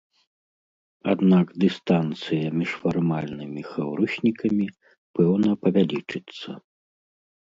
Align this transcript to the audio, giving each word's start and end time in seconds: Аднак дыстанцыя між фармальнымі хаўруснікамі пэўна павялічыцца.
Аднак 1.13 1.47
дыстанцыя 1.63 2.47
між 2.61 2.71
фармальнымі 2.85 3.61
хаўруснікамі 3.71 4.67
пэўна 5.19 5.51
павялічыцца. 5.67 6.49